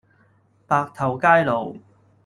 [0.65, 1.75] 白頭偕老